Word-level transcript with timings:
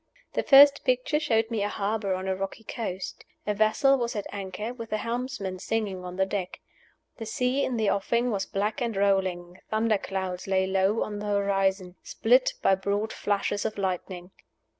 The 0.33 0.41
first 0.41 0.83
picture 0.83 1.19
showed 1.19 1.51
me 1.51 1.61
a 1.61 1.69
harbor 1.69 2.15
on 2.15 2.27
a 2.27 2.35
rocky 2.35 2.63
coast. 2.63 3.23
A 3.45 3.53
vessel 3.53 3.99
was 3.99 4.15
at 4.15 4.25
anchor, 4.31 4.73
with 4.73 4.89
the 4.89 4.97
helmsman 4.97 5.59
singing 5.59 6.03
on 6.03 6.15
the 6.15 6.25
deck. 6.25 6.59
The 7.17 7.27
sea 7.27 7.63
in 7.63 7.77
the 7.77 7.91
offing 7.91 8.31
was 8.31 8.47
black 8.47 8.81
and 8.81 8.97
rolling; 8.97 9.59
thunder 9.69 9.99
clouds 9.99 10.47
lay 10.47 10.65
low 10.65 11.03
on 11.03 11.19
the 11.19 11.27
horizon, 11.27 11.97
split 12.01 12.53
by 12.63 12.73
broad 12.73 13.13
flashes 13.13 13.63
of 13.63 13.77
lightning. 13.77 14.31